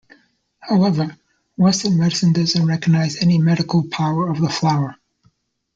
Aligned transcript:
However, 0.61 1.15
western 1.57 1.99
medicine 1.99 2.33
doesn't 2.33 2.65
recognize 2.65 3.17
any 3.21 3.37
medical 3.37 3.87
power 3.87 4.31
of 4.31 4.41
the 4.41 4.49
flower. 4.49 4.95